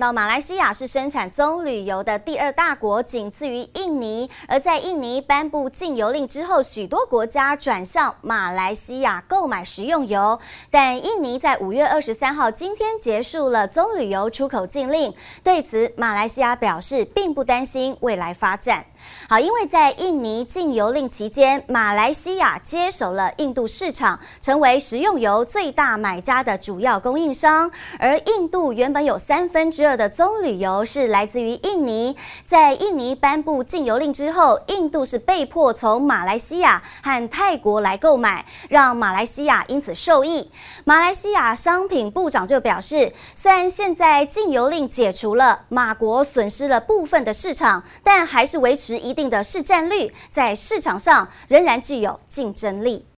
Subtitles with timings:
[0.00, 4.30] 到马来西亚是生产棕榈油的第二大国，仅次于印尼。
[4.48, 10.40] 而在印尼颁布禁油令之后，许多国家转向马来西亚购买食用油。
[10.70, 15.12] 但印尼在五月二十三号今天结束了棕榈油出口禁令，
[15.44, 18.82] 对此马来西亚表示并不担心未来发展。
[19.28, 27.70] 好，因为在印尼禁油令期间，马来西亚接手了印度市场，成为食用油最大买家的主要供应商。
[27.98, 40.50] 而印度原本有三分之二的棕榈油是来自于印尼，在印尼颁布禁油令之后，印度是被迫从马来西亚和泰国来购买，让马来西亚因此受益。
[40.84, 49.00] 马来西亚商品部长就表示，虽然现在禁油令解除了，马国损失了部分的市场，但还是维持。
[49.00, 53.06] 一定的市占率，在市场上仍然具有竞争力。